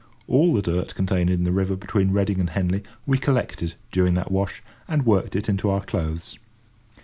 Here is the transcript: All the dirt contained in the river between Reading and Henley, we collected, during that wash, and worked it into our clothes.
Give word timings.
All 0.27 0.51
the 0.55 0.63
dirt 0.63 0.95
contained 0.95 1.29
in 1.29 1.43
the 1.43 1.51
river 1.51 1.75
between 1.75 2.09
Reading 2.09 2.39
and 2.39 2.49
Henley, 2.49 2.81
we 3.05 3.19
collected, 3.19 3.75
during 3.91 4.15
that 4.15 4.31
wash, 4.31 4.63
and 4.87 5.05
worked 5.05 5.35
it 5.35 5.47
into 5.47 5.69
our 5.69 5.83
clothes. 5.85 6.39